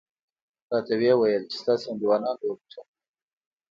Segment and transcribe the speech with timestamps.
[0.71, 2.83] راته ویې ویل چې ستاسې انډیوالانو وګټله.